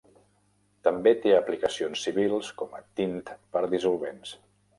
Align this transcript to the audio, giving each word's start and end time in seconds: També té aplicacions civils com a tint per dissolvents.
També 0.87 1.13
té 1.25 1.33
aplicacions 1.39 2.07
civils 2.07 2.49
com 2.63 2.73
a 2.79 2.83
tint 3.01 3.15
per 3.37 3.65
dissolvents. 3.77 4.35